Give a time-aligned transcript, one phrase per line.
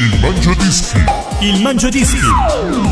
[0.00, 1.04] Il Mangiadischi.
[1.40, 2.20] Il Mangiadischi.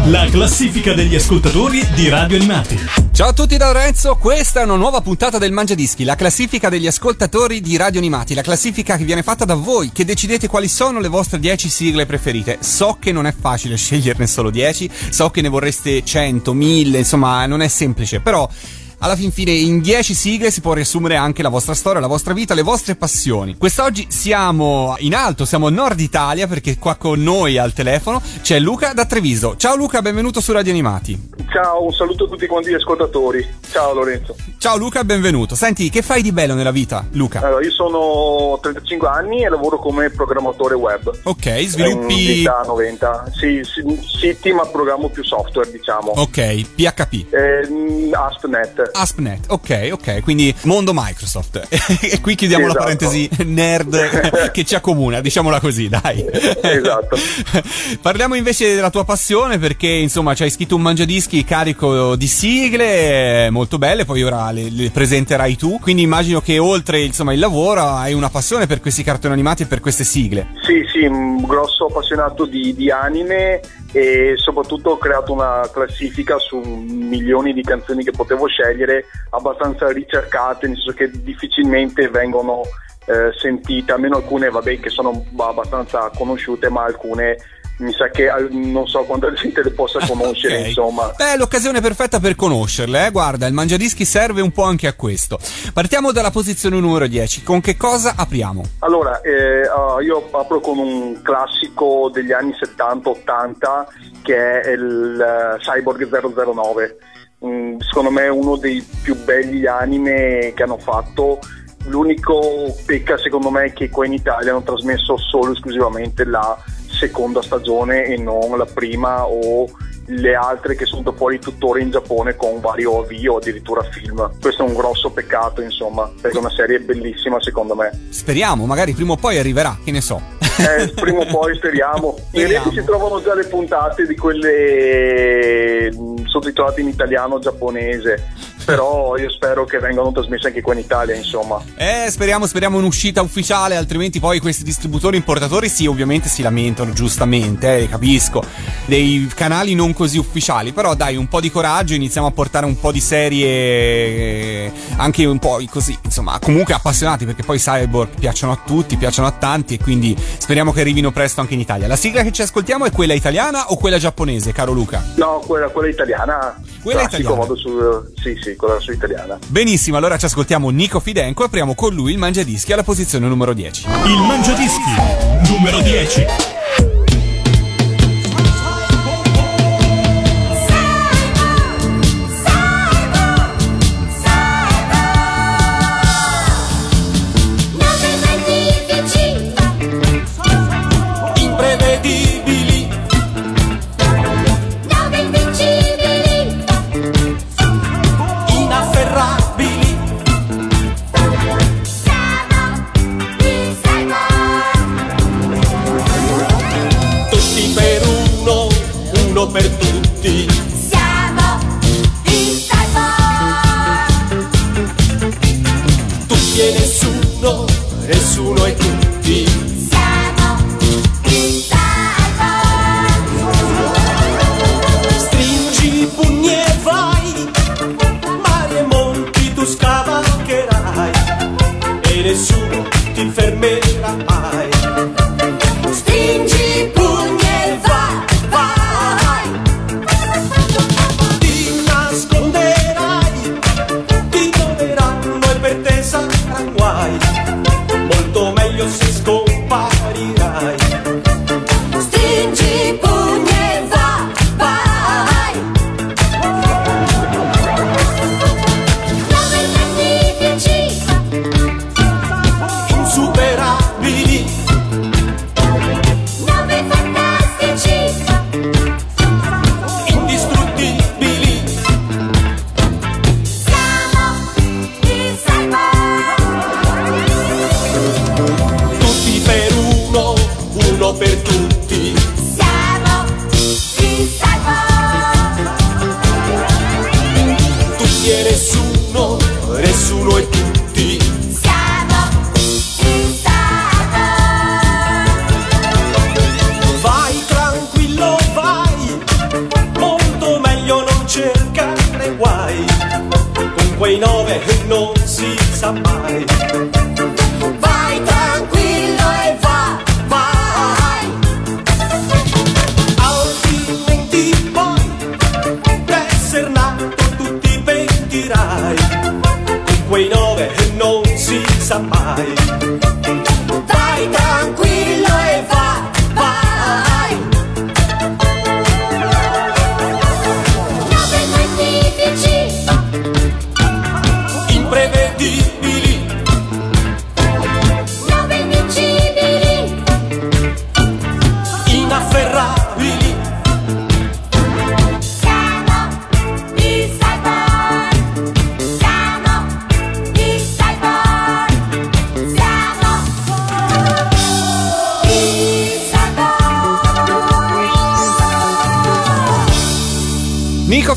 [0.07, 2.77] La classifica degli ascoltatori di Radio Animati.
[3.13, 6.89] Ciao a tutti da Lorenzo, questa è una nuova puntata del Mangiadischi, la classifica degli
[6.89, 10.99] ascoltatori di Radio Animati, la classifica che viene fatta da voi, che decidete quali sono
[10.99, 12.59] le vostre 10 sigle preferite.
[12.61, 17.47] So che non è facile sceglierne solo 10, so che ne vorreste 100, 1000, insomma
[17.47, 18.51] non è semplice, però
[18.99, 22.33] alla fin fine in 10 sigle si può riassumere anche la vostra storia, la vostra
[22.33, 23.57] vita, le vostre passioni.
[23.57, 28.59] Quest'oggi siamo in alto, siamo a nord Italia perché qua con noi al telefono c'è
[28.59, 29.57] Luca da Treviso.
[29.57, 31.35] Ciao Luca, benvenuto su Radio Animati.
[31.51, 33.47] Ciao, un saluto a tutti quanti gli ascoltatori.
[33.71, 34.35] Ciao Lorenzo.
[34.59, 35.55] Ciao Luca, benvenuto.
[35.55, 37.41] Senti, che fai di bello nella vita, Luca?
[37.41, 41.11] Allora, io sono 35 anni e lavoro come programmatore web.
[41.25, 42.43] Ok, sviluppi...
[42.43, 43.33] In 90.
[43.35, 46.13] Sì, sì, siti ma programmo più software, diciamo.
[46.17, 47.33] Ok, PHP.
[47.33, 48.86] Eh, ASP.NET.
[48.93, 51.67] ASP.NET, ok, ok, quindi mondo Microsoft.
[52.01, 52.79] e qui chiudiamo Esatto.
[52.79, 56.25] la parentesi nerd che ci accomuna, diciamola così, dai.
[56.61, 57.17] Esatto.
[58.01, 63.51] Parliamo invece della tua passione perché insomma ci hai scritto un mangiadischi carico di sigle
[63.51, 67.83] molto belle, poi ora le, le presenterai tu, quindi immagino che oltre insomma il lavoro
[67.83, 70.49] hai una passione per questi cartoni animati e per queste sigle.
[70.63, 73.61] Sì, sì, un grosso appassionato di, di anime
[73.93, 80.67] e soprattutto ho creato una classifica su milioni di canzoni che potevo scegliere, abbastanza ricercate,
[80.67, 82.63] nel senso che difficilmente vengono
[83.07, 87.37] eh, sentite, almeno alcune vabbè che sono abbastanza conosciute, ma alcune
[87.79, 90.67] mi sa che non so quanta gente le possa conoscere, Ok.
[90.69, 91.13] insomma.
[91.17, 93.11] Beh, l'occasione perfetta per conoscerle, eh?
[93.11, 95.39] Guarda, il mangiadischi serve un po' anche a questo.
[95.73, 97.43] Partiamo dalla posizione numero 10.
[97.43, 98.63] Con che cosa apriamo?
[98.81, 103.87] Allora, eh, ah, io apro con un classico degli anni 70-80
[104.23, 106.09] che è il eh, Cyborg
[106.55, 106.97] 009.
[107.45, 111.39] Mm, secondo me è uno dei più belli anime che hanno fatto.
[111.85, 116.57] L'unico pecca secondo me è che qua in Italia hanno trasmesso solo e esclusivamente la
[116.97, 119.71] seconda stagione e non la prima o
[120.07, 124.31] le altre che sono fuori tuttora in Giappone con vario avvio o addirittura film.
[124.41, 127.91] Questo è un grosso peccato, insomma, perché è una serie bellissima secondo me.
[128.11, 130.21] Speriamo, magari prima o poi arriverà, che ne so.
[130.59, 132.15] Eh, prima o poi speriamo.
[132.33, 132.65] In Speriamo.
[132.65, 138.55] rete si trovano già le puntate di quelle mh, sottotitolate in italiano giapponese.
[138.67, 141.63] Però io spero che vengano trasmesse anche qua in Italia, insomma.
[141.77, 147.79] Eh, speriamo, speriamo un'uscita ufficiale, altrimenti poi questi distributori importatori sì, ovviamente si lamentano, giustamente,
[147.79, 148.43] eh, capisco,
[148.87, 152.79] dei canali non così ufficiali, però dai, un po' di coraggio, iniziamo a portare un
[152.79, 158.53] po' di serie, eh, anche un po' così, insomma, comunque appassionati, perché poi cyborg piacciono
[158.53, 161.89] a tutti, piacciono a tanti e quindi speriamo che arrivino presto anche in Italia.
[161.89, 165.03] La sigla che ci ascoltiamo è quella italiana o quella giapponese, caro Luca?
[165.17, 166.61] No, quella, quella italiana.
[166.83, 167.41] Quella classico, italiana.
[167.41, 169.39] Vado su, sì, sì, quella su italiana.
[169.47, 173.55] Benissimo, allora ci ascoltiamo Nico Fidenco e apriamo con lui il Mangiadischi alla posizione numero
[173.55, 173.87] 10.
[174.05, 175.51] Il Mangiadischi.
[175.51, 176.56] Numero 10.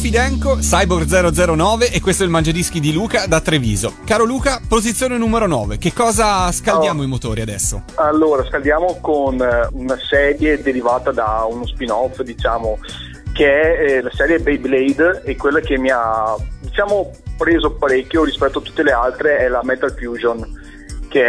[0.10, 1.06] Fidenco, Cyborg
[1.54, 3.98] 009 e questo è il Mangiadischi di Luca da Treviso.
[4.06, 5.78] Caro Luca, posizione numero 9.
[5.78, 7.04] Che cosa scaldiamo Oh.
[7.04, 7.84] i motori adesso?
[7.94, 12.80] Allora, scaldiamo con eh, una serie derivata da uno spin-off, diciamo,
[13.34, 18.58] che è eh, la serie Beyblade e quella che mi ha, diciamo, preso parecchio rispetto
[18.58, 20.44] a tutte le altre è la Metal Fusion,
[21.08, 21.22] che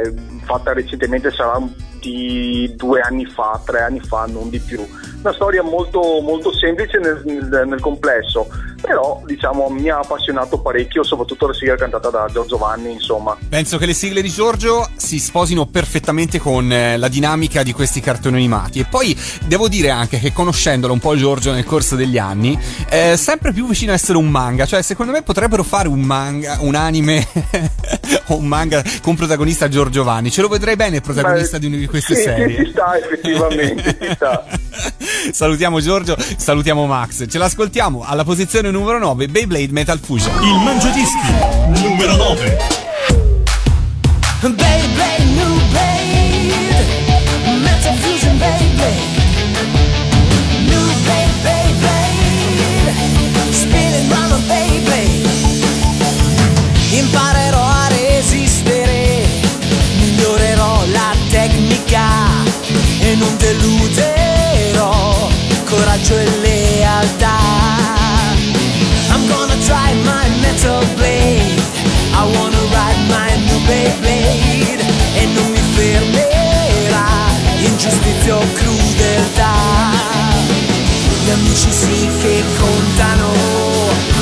[0.00, 0.12] è
[0.44, 1.60] fatta recentemente, sarà
[2.00, 4.82] di due anni fa, tre anni fa, non di più.
[5.24, 8.46] Una storia molto, molto semplice nel, nel- nel complesso,
[8.78, 13.34] però diciamo mi ha appassionato parecchio, soprattutto la sigla cantata da Giorgio Vanni, insomma.
[13.48, 18.00] Penso che le sigle di Giorgio si sposino perfettamente con eh, la dinamica di questi
[18.02, 18.80] cartoni animati.
[18.80, 23.16] E poi devo dire anche che conoscendolo un po' Giorgio nel corso degli anni, è
[23.16, 24.66] sempre più vicino a essere un manga.
[24.66, 27.26] Cioè, secondo me potrebbero fare un manga, un anime
[28.28, 30.30] o un manga con protagonista Giorgio Vanni.
[30.30, 32.62] Ce lo vedrei bene il protagonista Beh, di una di queste sì, serie.
[32.62, 34.44] Ci sta, effettivamente, ci sta.
[35.32, 37.24] salutiamo Giorgio, salutiamo Max.
[37.28, 40.32] Ce l'ascoltiamo alla posizione numero 9, Beyblade Metal Fusion.
[40.42, 42.82] Il Mangiadischi numero 9.
[44.42, 46.52] Beyblade, new blade,
[47.62, 49.00] Metal Fusion Beyblade,
[50.66, 52.92] new blade, Beyblade,
[53.52, 55.22] spinning round a Beyblade.
[56.90, 57.33] Imparerò
[66.12, 67.38] e lealtà.
[69.10, 71.62] I'm gonna try my metal blade.
[72.12, 74.84] I wanna ride my new Beyblade
[75.14, 77.06] e non mi fermerà
[77.58, 79.54] ingiustizia o crudeltà.
[81.24, 83.32] Gli amici sì che contano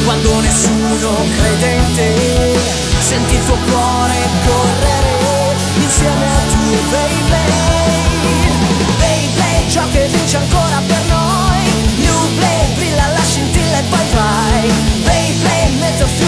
[0.05, 2.59] quando nessuno credente
[3.01, 4.15] senti il tuo cuore
[4.47, 7.22] correre insieme al tuo Beyblade.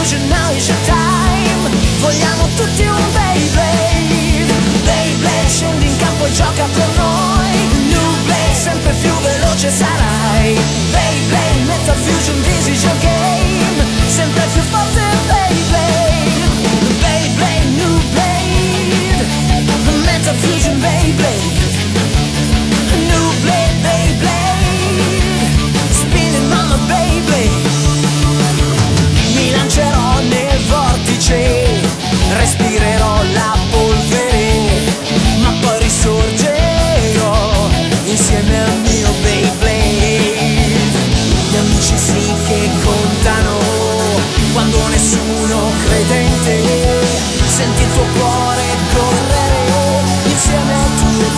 [0.04, 1.70] Your time.
[1.98, 4.52] Vogliamo tutti un Beyblade.
[4.84, 7.88] Beyblade, scendi in campo e gioca con noi.
[7.88, 10.58] New Blade, sempre più veloce sarai.
[10.92, 12.36] Beyblade, Metal Fusion,
[12.82, 13.84] your game.
[14.06, 14.43] Sempre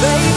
[0.02, 0.35] baby.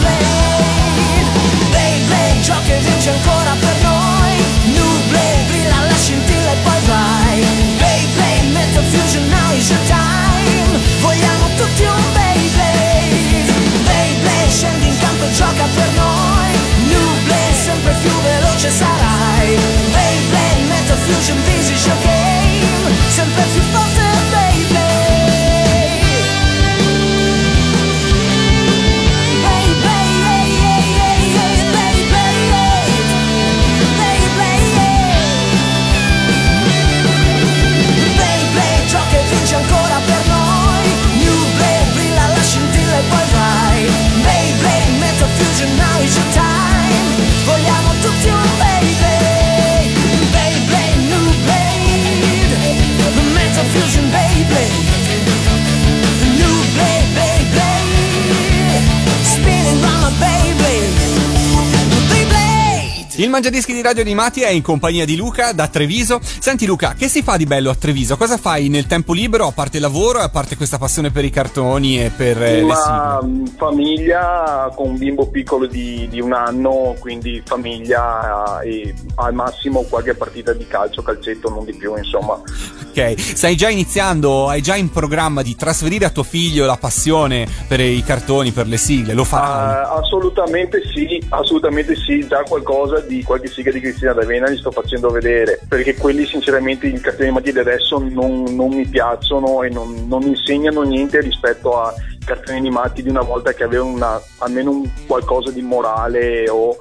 [63.40, 66.20] Mangiadischi di Radio Animati è in compagnia di Luca da Treviso.
[66.22, 68.18] Senti Luca, che si fa di bello a Treviso?
[68.18, 71.24] Cosa fai nel tempo libero, a parte il lavoro e a parte questa passione per
[71.24, 73.54] i cartoni e per eh, le sigle?
[73.56, 79.84] famiglia con un bimbo piccolo di, di un anno, quindi famiglia eh, e al massimo
[79.84, 82.42] qualche partita di calcio, calcetto, non di più, insomma.
[82.90, 87.48] Ok, stai già iniziando, hai già in programma di trasferire a tuo figlio la passione
[87.70, 89.48] per i cartoni, per le sigle, lo farai?
[89.50, 94.72] Ah, assolutamente sì, assolutamente sì, già qualcosa di qualche sigla di Cristina D'Avena gli sto
[94.72, 99.70] facendo vedere, perché quelli sinceramente i cartoni animati di adesso non, non mi piacciono e
[99.70, 101.94] non, non insegnano niente rispetto a
[102.26, 106.76] cartoni animati di una volta che avevano una- almeno un qualcosa di morale o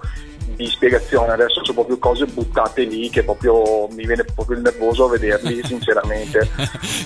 [0.57, 5.05] di spiegazione, adesso sono proprio cose buttate lì che proprio mi viene proprio il nervoso
[5.05, 6.49] a vederli sinceramente.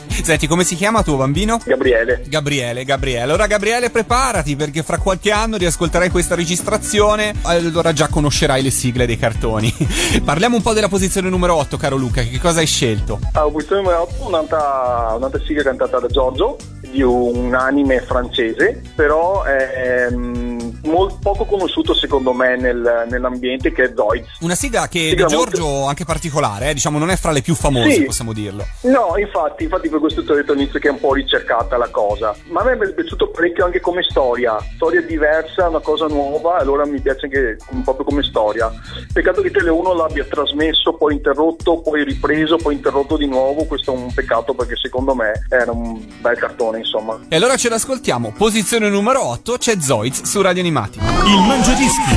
[0.09, 1.61] Senti, come si chiama tuo bambino?
[1.65, 2.23] Gabriele.
[2.27, 3.23] Gabriele, Gabriele.
[3.23, 9.07] Allora Gabriele preparati perché fra qualche anno riascolterai questa registrazione, allora già conoscerai le sigle
[9.07, 9.73] dei cartoni.
[10.25, 13.19] Parliamo un po' della posizione numero 8, caro Luca, che cosa hai scelto?
[13.33, 16.57] A posizione numero 8 un'altra, un'altra sigla cantata da Giorgio
[16.93, 23.85] di un anime francese, però è ehm, molto poco conosciuto secondo me nel- nell'ambiente che
[23.85, 24.39] è Zoids.
[24.41, 27.55] Una sigla che Sigla di Giorgio anche particolare, eh, diciamo non è fra le più
[27.55, 28.05] famose, Sì.
[28.05, 28.65] possiamo dirlo.
[28.83, 31.89] No, infatti, infatti per questo ti ho detto all'inizio che è un po' ricercata la
[31.89, 32.35] cosa.
[32.51, 34.57] Ma a me è piaciuto parecchio anche come storia.
[34.75, 38.71] Storia diversa, una cosa nuova, allora mi piace anche proprio come storia.
[39.13, 43.65] Peccato che Tele 1 l'abbia trasmesso, poi interrotto, poi ripreso, poi interrotto di nuovo.
[43.65, 47.19] Questo è un peccato perché secondo me era un bel cartone, insomma.
[47.29, 48.33] E allora ce l'ascoltiamo.
[48.37, 50.99] Posizione numero 8 c'è Zoids su Radio Animati.
[50.99, 52.15] Il Mangiadischi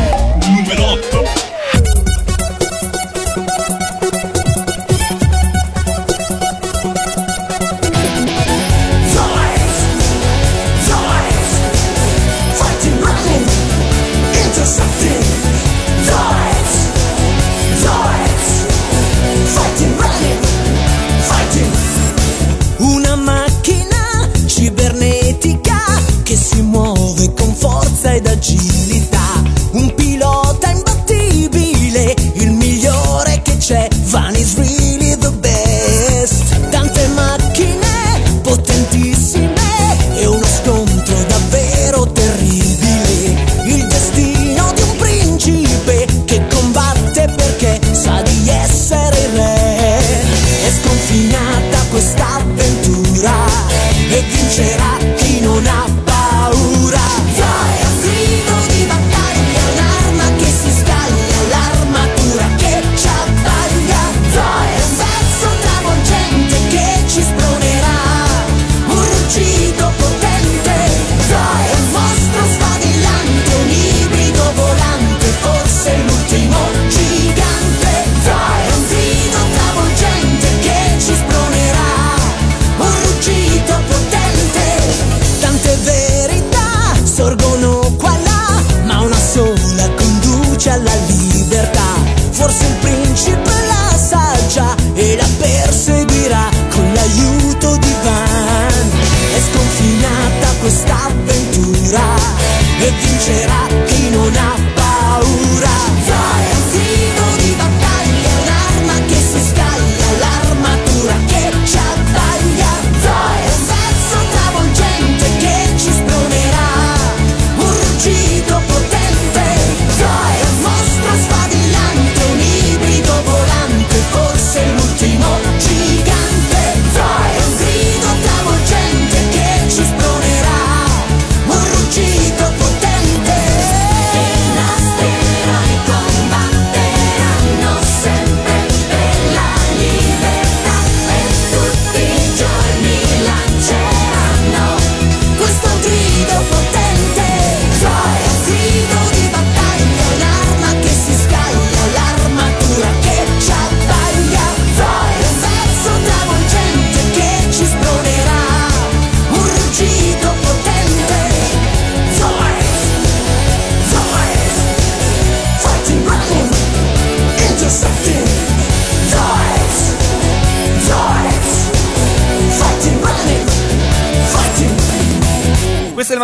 [0.50, 1.55] numero 8.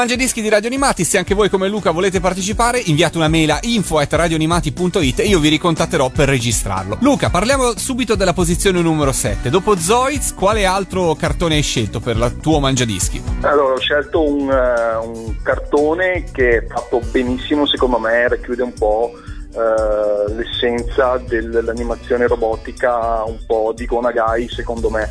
[0.01, 1.03] Mangiadischi di Radio Animati.
[1.03, 5.25] Se anche voi come Luca volete partecipare, inviate una mail a info at radioanimati.it e
[5.25, 6.97] io vi ricontatterò per registrarlo.
[7.01, 9.51] Luca, parliamo subito della posizione numero 7.
[9.51, 13.21] Dopo Zoids, quale altro cartone hai scelto per il tuo Mangiadischi?
[13.41, 18.73] Allora, ho scelto un, eh, un cartone che è fatto benissimo, secondo me, racchiude un
[18.73, 19.11] po'
[19.53, 25.09] eh, l'essenza dell'animazione robotica un po' di Gonagai secondo me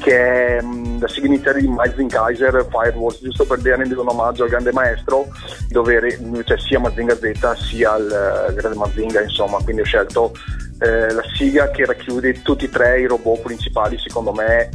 [0.00, 4.50] che è mh, la sigla di Mazing Kaiser Firewalls giusto per rendere un omaggio al
[4.50, 5.28] grande maestro
[5.68, 10.32] dove cioè sia Mazinga Z sia il eh, grande Mazinga insomma quindi ho scelto
[10.80, 14.70] eh, la sigla che racchiude tutti e tre i robot principali secondo me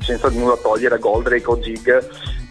[0.00, 1.88] senza nulla togliere Goldrake o Zig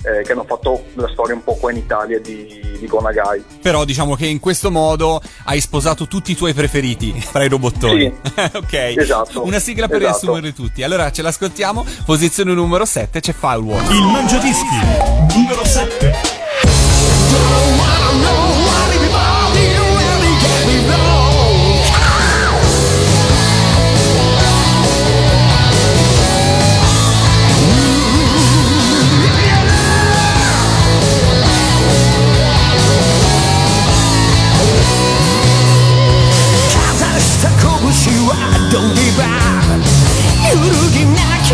[0.03, 3.83] eh, che hanno fatto la storia un po' qua in Italia di, di Gonagai Però
[3.85, 8.05] diciamo che in questo modo hai sposato tutti i tuoi preferiti fra i robottoni.
[8.53, 8.73] ok.
[8.73, 10.11] esatto, Una sigla per esatto.
[10.11, 10.83] riassumerli tutti.
[10.83, 11.85] Allora ce l'ascoltiamo.
[12.05, 13.83] Posizione numero 7 c'è Firewall.
[13.91, 16.38] Il Mangiadischi numero 7.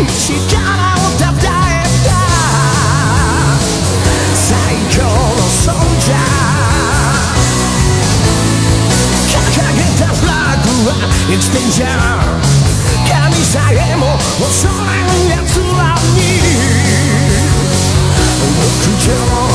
[0.04, 1.32] 岸からをた。
[1.32, 2.10] たえた
[4.34, 4.44] 最
[4.90, 5.08] 強の
[5.48, 5.72] 存
[6.04, 6.08] 在。
[9.32, 9.34] 掲
[9.74, 10.06] げた。
[10.12, 10.92] フラッグは
[11.30, 11.88] It's danger
[13.08, 16.18] 神さえも恐れん奴らに
[18.60, 18.68] 屋
[19.00, 19.45] 上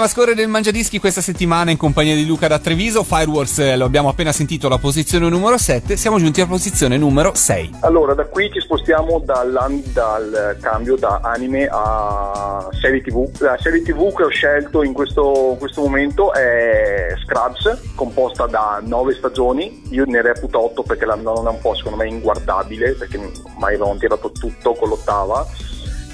[0.00, 3.02] Continuiamo a scorrere il Mangiadischi questa settimana in compagnia di Luca da Treviso.
[3.02, 7.34] Firewalls eh, lo abbiamo appena sentito alla posizione numero 7, siamo giunti alla posizione numero
[7.34, 7.80] 6.
[7.80, 13.28] Allora, da qui ci spostiamo dall'an- dal cambio da anime a serie tv.
[13.40, 18.80] La serie tv che ho scelto in questo, in questo momento è Scrubs, composta da
[18.82, 19.82] nove stagioni.
[19.90, 23.74] Io ne reputo otto perché la nona è un po' secondo me inguardabile, perché ormai
[23.74, 25.46] avevano tirato tutto con l'ottava.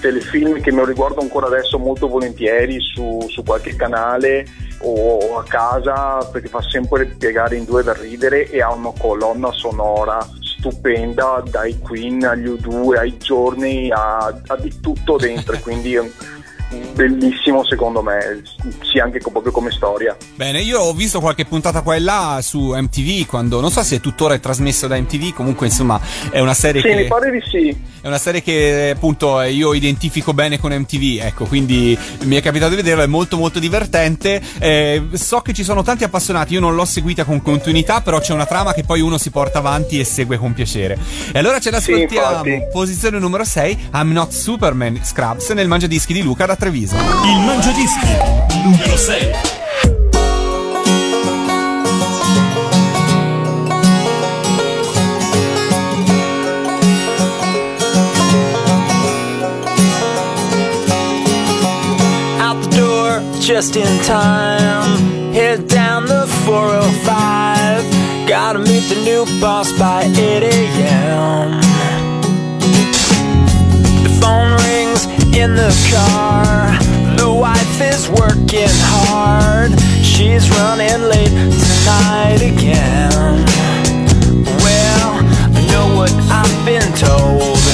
[0.00, 4.46] Telefilm che me lo riguardo ancora adesso molto volentieri su, su qualche canale
[4.80, 9.50] o a casa perché fa sempre piegare in due da ridere e ha una colonna
[9.52, 16.10] sonora stupenda dai Queen agli U2 ai giorni a, a di tutto dentro quindi è
[16.94, 18.42] bellissimo secondo me,
[18.82, 20.16] sia anche proprio come storia.
[20.34, 24.00] Bene, io ho visto qualche puntata qua e là su MTV quando non so se
[24.00, 27.42] tuttora è trasmesso da MTV, comunque insomma è una serie Sì, che mi pare di
[27.46, 27.94] sì.
[28.06, 32.70] È una serie che appunto io identifico bene con MTV, ecco, quindi mi è capitato
[32.70, 34.40] di vederlo, è molto molto divertente.
[34.60, 38.32] Eh, so che ci sono tanti appassionati, io non l'ho seguita con continuità, però c'è
[38.32, 40.96] una trama che poi uno si porta avanti e segue con piacere.
[41.32, 42.46] E allora ce l'ascoltiamo.
[42.46, 42.68] infatti.
[42.70, 46.94] Posizione numero 6, I'm Not Superman Scrubs nel mangiadischi di Luca da Treviso.
[46.94, 48.06] Il Mangiadischi
[48.62, 49.55] numero 6.
[63.46, 65.32] Just in time.
[65.32, 68.28] Head down the 405.
[68.28, 71.60] Gotta meet the new boss by 8 a.m.
[74.02, 75.06] The phone rings
[75.36, 76.76] in the car.
[77.16, 79.70] The wife is working hard.
[80.02, 83.46] She's running late tonight again.
[84.58, 85.22] Well,
[85.54, 87.65] I know what I've been told.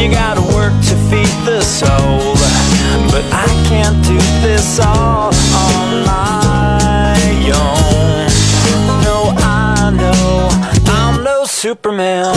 [0.00, 2.32] You gotta work to feed the soul.
[3.12, 7.20] But I can't do this all on my
[7.52, 8.26] own.
[9.04, 10.48] No, I know
[10.86, 12.34] I'm no Superman.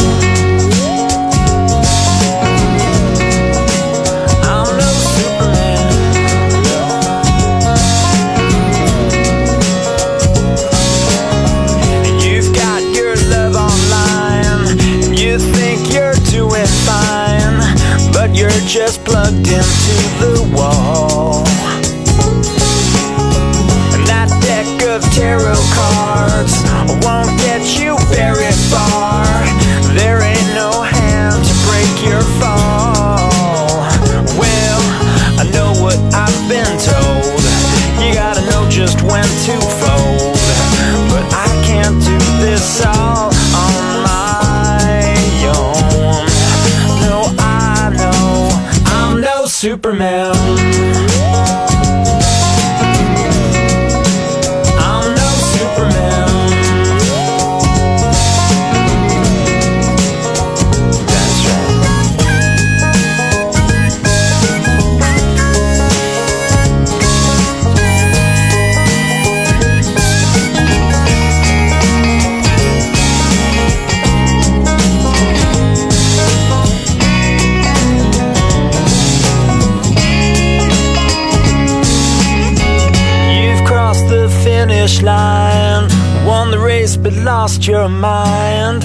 [84.84, 85.88] Finish line,
[86.26, 88.84] won the race but lost your mind.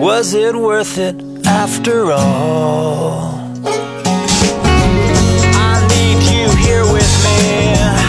[0.00, 1.14] Was it worth it
[1.46, 3.34] after all?
[5.68, 7.99] I need you here with me,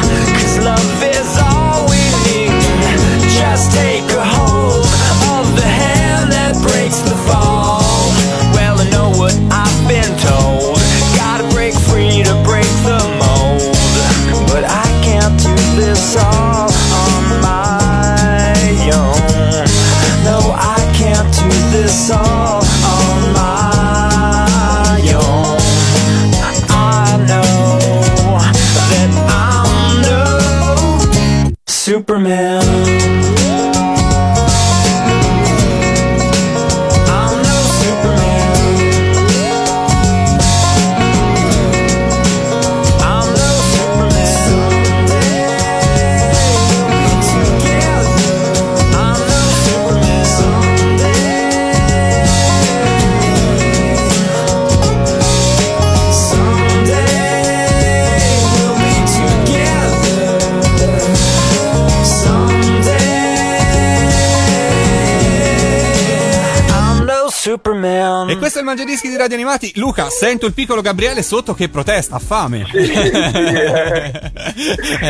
[68.31, 69.73] E questo è il Mangiadischi di Radio Animati.
[69.75, 72.65] Luca, sento il piccolo Gabriele sotto che protesta, ha fame.
[72.71, 74.31] Sì, sì, eh.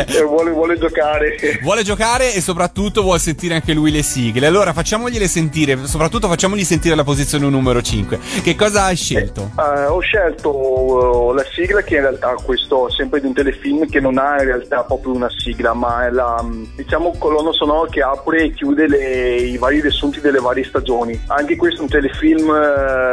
[0.08, 1.36] Eh, vuole, vuole giocare.
[1.62, 4.48] Vuole giocare e soprattutto vuole sentire anche lui le sigle.
[4.48, 8.18] Allora facciamogliele sentire, soprattutto facciamogli sentire la posizione numero 5.
[8.42, 9.52] Che cosa hai scelto?
[9.56, 13.88] Eh, ho scelto eh, la sigla che in realtà questo è sempre di un telefilm
[13.88, 18.02] che non ha in realtà proprio una sigla ma è la diciamo colonna sonora che
[18.02, 22.50] apre e chiude le- i vari riassunti delle varie stagioni anche questo è un telefilm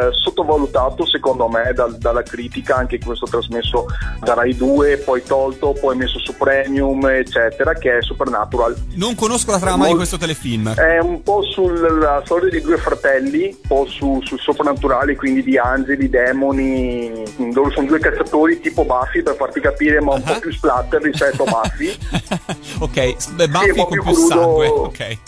[0.00, 3.86] eh, sottovalutato secondo me dal- dalla critica, anche questo trasmesso
[4.20, 8.74] da Rai 2, poi tolto, poi messo su Premium, eccetera, che è Supernatural.
[8.94, 10.74] Non conosco la trama di questo telefilm.
[10.74, 15.58] È un po' sulla storia di due fratelli, un po' su, sul soprannaturale, quindi di
[15.58, 20.52] angeli, demoni, dove sono due cacciatori tipo Buffy per farti capire, ma un po' più
[20.52, 21.96] splatter rispetto a Buffy.
[22.80, 24.66] ok, beh, Buffy Sì, con più più sangue.
[24.68, 25.18] Ok.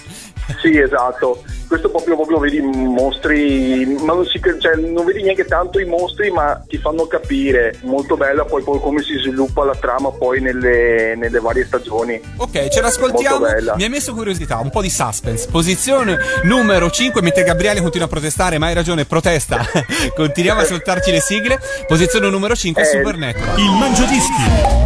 [0.61, 1.43] Sì, esatto.
[1.67, 6.31] Questo proprio, proprio vedi mostri, ma non, si, cioè, non vedi neanche tanto i mostri,
[6.31, 7.77] ma ti fanno capire.
[7.83, 12.21] Molto bella poi, poi come si sviluppa la trama poi nelle, nelle varie stagioni.
[12.37, 13.47] Ok, ce l'ascoltiamo.
[13.77, 15.49] Mi ha messo curiosità, un po' di suspense.
[15.51, 19.65] Posizione numero 5, mentre Gabriele continua a protestare, ma hai ragione, protesta.
[20.15, 21.59] Continuiamo a ascoltarci le sigle.
[21.87, 22.85] Posizione numero 5, Eh.
[22.85, 23.59] Supernatural.
[23.59, 24.43] Il Mangiadischi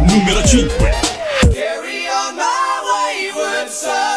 [0.07, 0.75] numero 5.
[1.51, 4.16] Carry on my wayward son.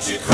[0.00, 0.29] Don't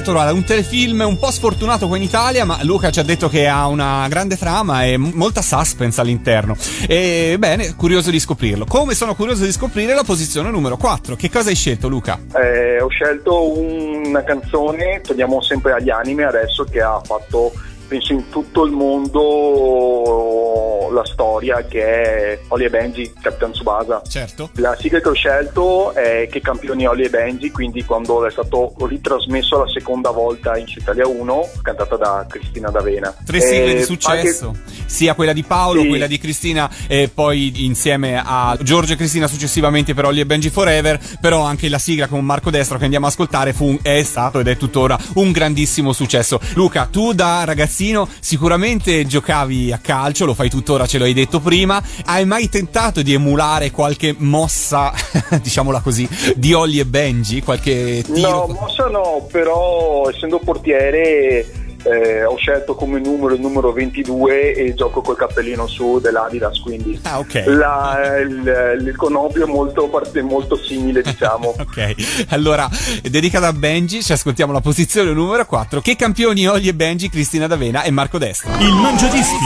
[0.00, 3.46] Supernatural, un telefilm un po' sfortunato qua in Italia, ma Luca ci ha detto che
[3.46, 6.56] ha una grande trama e molta suspense all'interno.
[6.88, 8.64] E bene, curioso di scoprirlo.
[8.64, 11.16] Come sono curioso di scoprire la posizione numero 4.
[11.16, 12.18] Che cosa hai scelto, Luca?
[12.34, 17.52] Eh, ho scelto una canzone, torniamo sempre agli anime adesso, che ha fatto
[17.90, 24.02] penso in tutto il mondo la storia che è Oli e Benji, Captain Tsubasa.
[24.08, 24.50] Certo.
[24.54, 28.74] La sigla che ho scelto è Che campioni Oli e Benji, quindi quando è stato
[28.86, 33.14] ritrasmesso la seconda volta in Italia 1, cantata da Cristina D'Avena.
[33.24, 35.88] Tre sigle Eh, di successo, anche- sia quella di Paolo, Sì.
[35.88, 40.50] quella di Cristina e poi insieme a Giorgio e Cristina successivamente per Ollie e Benji
[40.50, 44.40] Forever, però anche la sigla con Marco Destro che andiamo a ascoltare fu, è stato
[44.40, 46.40] ed è tuttora un grandissimo successo.
[46.54, 47.78] Luca, tu da ragazzino
[48.20, 53.14] sicuramente giocavi a calcio, lo fai tuttora, ce l'hai detto prima, hai mai tentato di
[53.14, 54.92] emulare qualche mossa,
[55.40, 58.46] diciamola così, di Ollie e Benji, qualche tiro?
[58.46, 64.74] No, mossa no, però essendo portiere eh, ho scelto come numero il numero 22 e
[64.74, 67.44] gioco col cappellino su dell'Adidas, quindi Ah, ok.
[67.46, 71.54] la- il, il connobio è molto, parte- molto simile, diciamo.
[71.60, 71.94] Ok,
[72.28, 72.68] allora
[73.02, 75.80] dedicata a Benji, ci ascoltiamo la posizione numero 4.
[75.80, 78.56] Che campioni Olli e Benji, Cristina D'Avena e Marco Destra.
[78.58, 79.36] Il Mangiadischi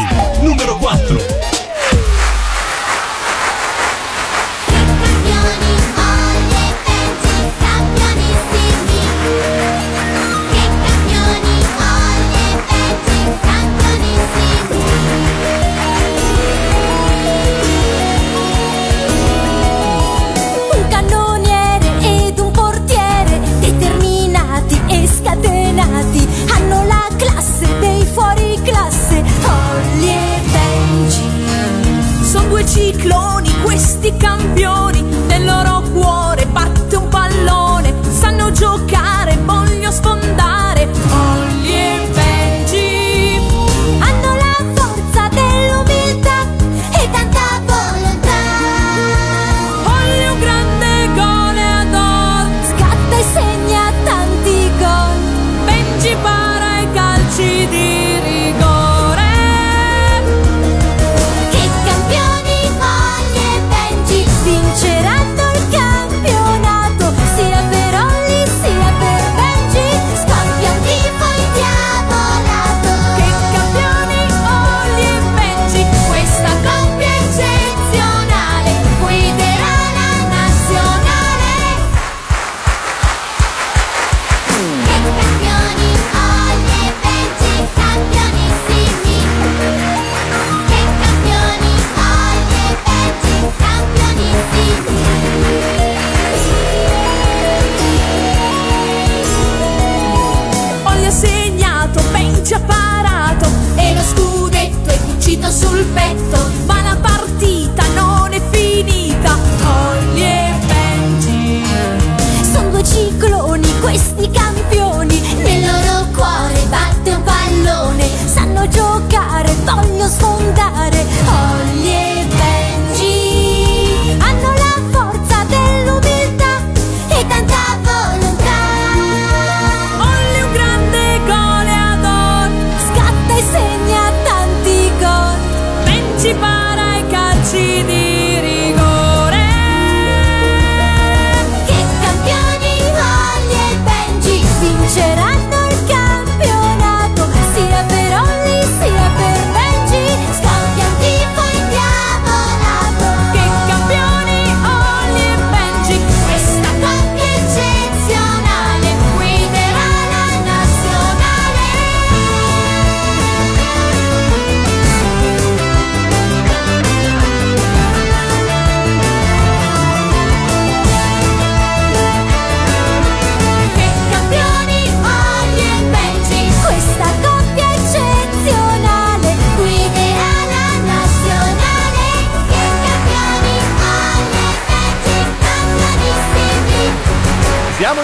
[0.42, 1.63] numero 4.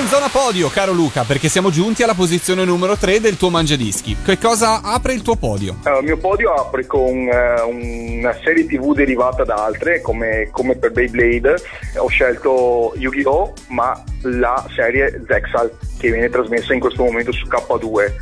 [0.00, 4.16] In zona podio, caro Luca, perché siamo giunti alla posizione numero 3 del tuo mangiadischi.
[4.24, 5.76] Che cosa apre il tuo podio?
[5.82, 10.76] Allora, il mio podio apre con eh, una serie tv derivata da altre, come, come
[10.76, 11.54] per Beyblade.
[11.98, 13.52] Ho scelto Yu-Gi-Oh!
[13.68, 18.12] ma la serie Zexal, che viene trasmessa in questo momento su K2.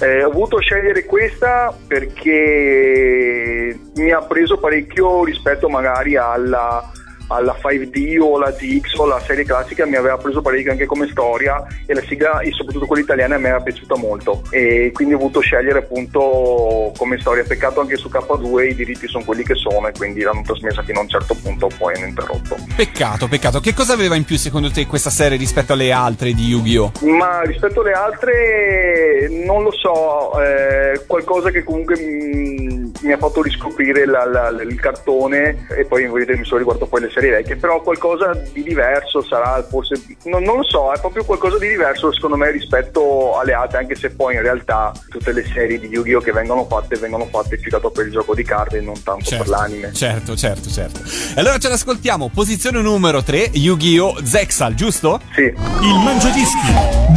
[0.00, 6.90] Eh, ho voluto scegliere questa perché mi ha preso parecchio rispetto magari alla,
[7.28, 11.08] alla 5D o la DX o la serie classica mi aveva preso parecchio anche come
[11.10, 15.18] storia e la sigla e soprattutto quella italiana mi era piaciuta molto e quindi ho
[15.18, 19.88] voluto scegliere appunto come storia peccato anche su K2 i diritti sono quelli che sono
[19.88, 23.60] e quindi l'hanno trasmessa fino a un certo punto poi hanno interrotto Peccato, peccato.
[23.60, 26.92] Che cosa aveva in più secondo te questa serie rispetto alle altre di Yu-Gi-Oh?
[27.16, 33.42] ma rispetto alle altre non lo so eh, qualcosa che comunque mm, mi ha fatto
[33.42, 37.56] riscoprire la- la- il cartone e poi vedete, mi sono riguardato poi le serie vecchie
[37.56, 42.12] però qualcosa di diverso sarà forse non, non lo so è proprio qualcosa di diverso
[42.12, 46.20] secondo me rispetto alle altre anche se poi in realtà tutte le serie di Yu-Gi-Oh
[46.20, 49.48] che vengono fatte vengono fatte fidato per il gioco di carte e non tanto per
[49.48, 51.00] l'anime Certo, certo, certo.
[51.34, 52.30] Allora ce l'ascoltiamo.
[52.32, 54.24] Posizione numero 3, Yu-Gi-Oh!
[54.24, 55.20] Zexal, giusto?
[55.34, 55.42] Sì.
[55.42, 56.72] Il Mangiadischi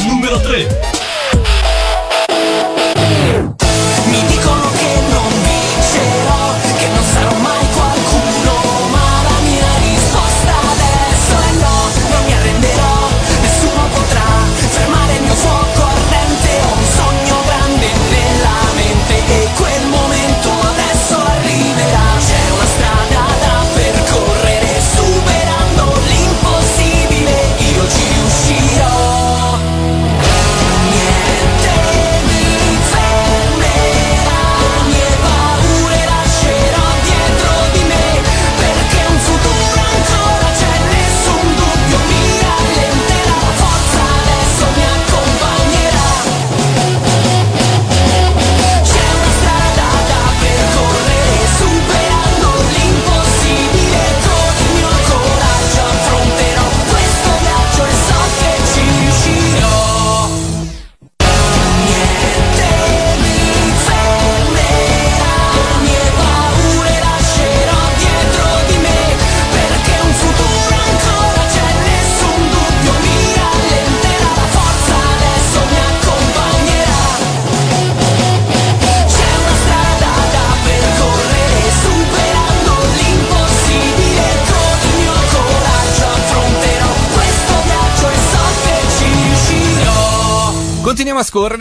[0.07, 1.20] numero 3.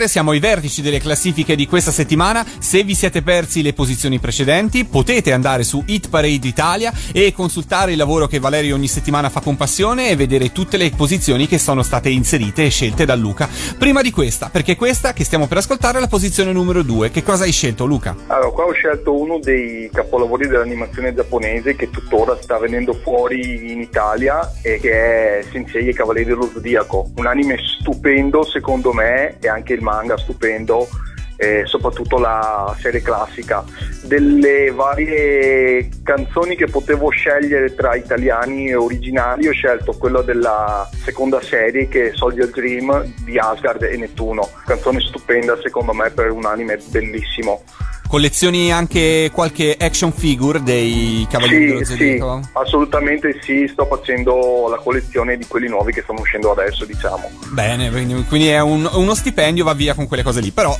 [0.01, 2.45] Scorrere, siamo ai vertici delle classifiche di questa settimana.
[2.59, 7.91] Se vi siete persi le posizioni precedenti, potete andare su Hit Parade Italia e consultare
[7.91, 11.57] il lavoro che Valerio ogni settimana fa con passione e vedere tutte le posizioni che
[11.57, 13.49] sono state inserite e scelte da Luca.
[13.77, 17.11] Prima di questa, perché questa che stiamo per ascoltare è la posizione numero 2.
[17.11, 18.15] Che cosa hai scelto, Luca?
[18.27, 23.81] Allora, qua ho scelto uno dei capolavori dell'animazione giapponese che tuttora sta venendo fuori in
[23.81, 27.11] Italia e che è Sensei e Cavalieri dello Zodiaco.
[27.15, 30.87] Un anime stupendo secondo me e anche il manga stupendo,
[31.41, 33.63] e soprattutto la serie classica.
[34.03, 41.41] Delle varie canzoni che potevo scegliere tra italiani e originali ho scelto quella della seconda
[41.41, 44.47] serie che è Soldier Dream di Asgard e Nettuno.
[44.65, 47.63] Canzone stupenda secondo me per un anime bellissimo.
[48.11, 52.41] Collezioni anche qualche action figure dei Cavalieri dello Sì, sì, Zodiaco?
[52.51, 57.29] assolutamente sì, sto facendo la collezione di quelli nuovi che stanno uscendo adesso, diciamo.
[57.51, 60.75] Bene, quindi quindi è un- uno stipendio, va via con quelle cose lì, però...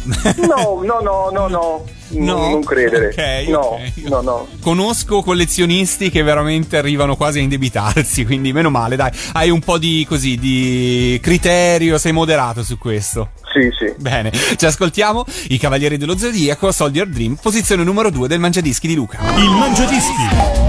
[0.45, 2.49] No, no, no, no, no, No?
[2.49, 3.07] non credere.
[3.07, 3.91] Ok, no, ok.
[4.09, 4.47] no, no.
[4.61, 9.11] Conosco collezionisti che veramente arrivano quasi a indebitarsi, quindi meno male, dai.
[9.33, 13.31] Hai un po' di così di criterio, sei moderato su questo.
[13.53, 13.93] Sì, sì.
[13.97, 18.95] Bene, ci ascoltiamo i Cavalieri dello Zodiaco, Soldier Dream, posizione numero 2 del Mangiadischi di
[18.95, 19.19] Luca.
[19.35, 20.23] Il Mangiadischi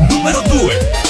[0.09, 1.02] numero 2.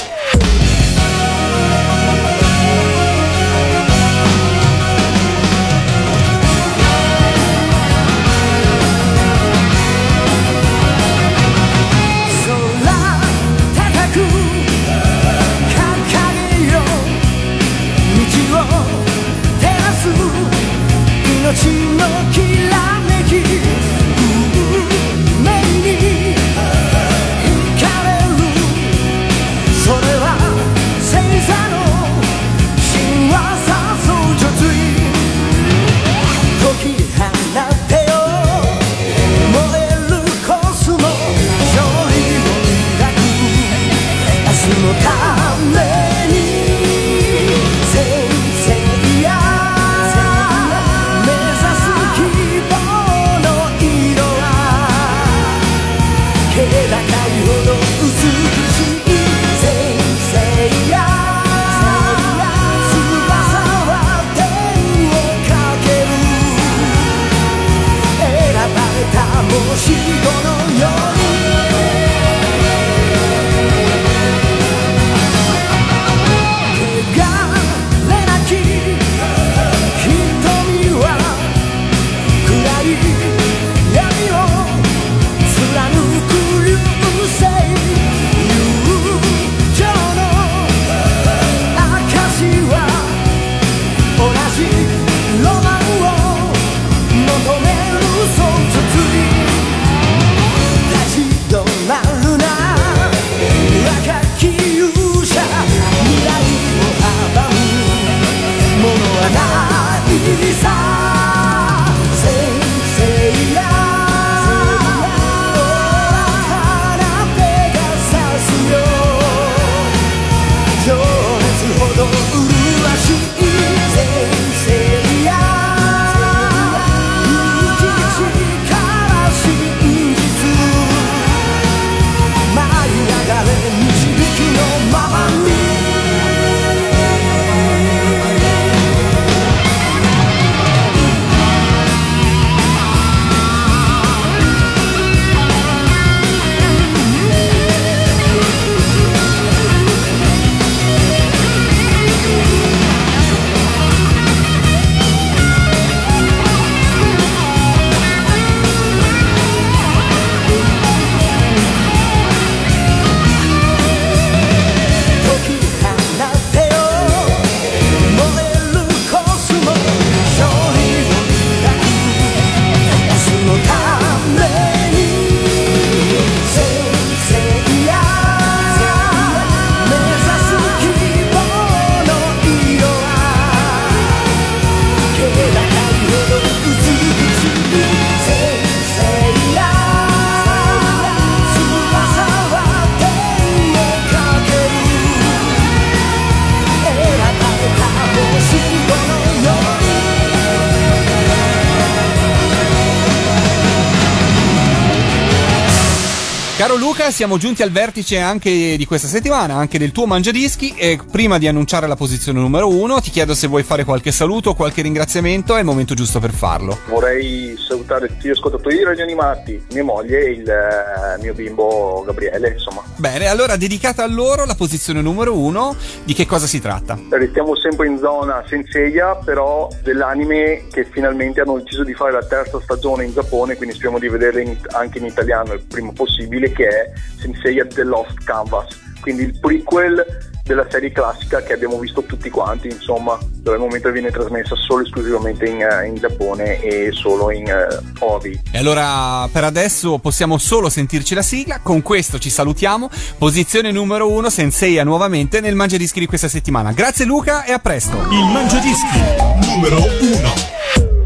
[206.63, 210.97] Caro Luca, siamo giunti al vertice anche di questa settimana, anche del tuo mangiadischi e
[211.11, 214.55] prima di annunciare la posizione numero uno ti chiedo se vuoi fare qualche saluto o
[214.55, 216.79] qualche ringraziamento, è il momento giusto per farlo.
[216.87, 222.05] Vorrei salutare tutti gli ascoltatori di Radio Animati, mia moglie e il eh, mio bimbo
[222.07, 222.85] Gabriele, insomma.
[222.95, 226.97] Bene, allora dedicata a loro la posizione numero uno, di che cosa si tratta?
[227.11, 232.61] Restiamo sempre in zona Senseiya, però dell'anime che finalmente hanno deciso di fare la terza
[232.63, 236.69] stagione in Giappone, quindi speriamo di vederla in- anche in italiano il prima possibile, che
[236.69, 242.29] è Senseiya The Lost Canvas, quindi il prequel della serie classica che abbiamo visto tutti
[242.29, 246.91] quanti, insomma, dove al momento viene trasmessa solo e esclusivamente in, eh, in Giappone e
[246.93, 247.67] solo in eh,
[248.01, 248.43] OVI.
[248.51, 254.11] E allora per adesso possiamo solo sentirci la sigla, con questo ci salutiamo, posizione numero
[254.11, 256.73] uno, Senseiya nuovamente nel Mangiadischi di questa settimana.
[256.73, 257.97] Grazie Luca e a presto!
[258.11, 258.99] Il Mangiadischi
[259.47, 261.02] numero 1.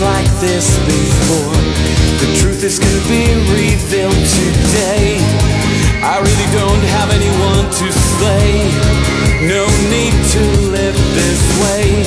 [0.00, 1.60] Like this before.
[2.24, 5.20] The truth is gonna be revealed today.
[6.00, 8.64] I really don't have anyone to slay.
[9.44, 10.42] No need to
[10.72, 12.00] live this way.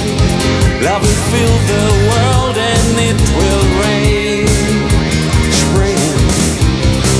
[0.81, 4.49] Love will fill the world and it will rain.
[5.53, 6.17] Spring.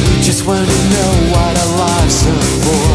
[0.10, 2.90] We just want to know what our lives are for.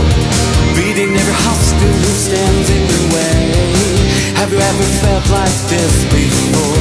[0.74, 3.38] Beating every obstacle who stands in the way.
[4.34, 6.77] Have you ever felt like this before?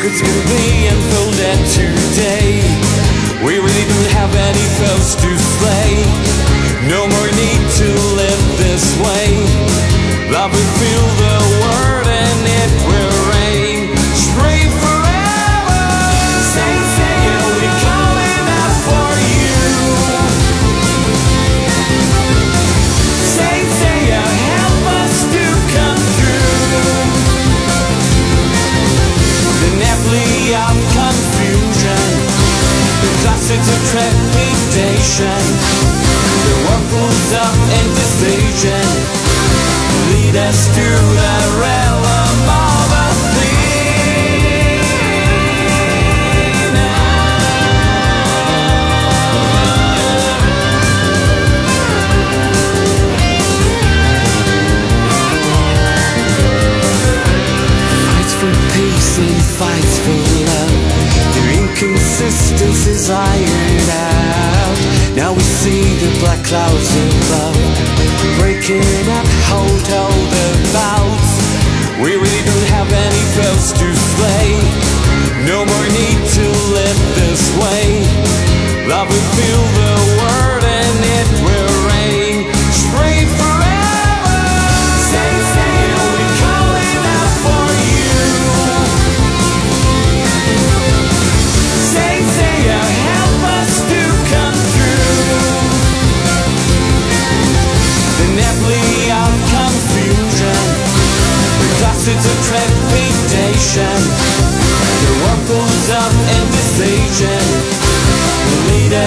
[0.00, 2.62] Secret's gonna be unfolded today.
[3.44, 5.92] We really don't have any foes to slay.
[6.88, 9.44] No more need to live this way.
[10.32, 11.99] Love will fill the world
[33.52, 35.42] It's a trepidation.
[36.46, 38.86] The one pulls up in decision.
[40.12, 43.10] Lead us to the realm of a
[58.06, 59.89] Fight for peace and fight
[66.42, 67.59] clouds in clouds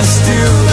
[0.04, 0.73] just do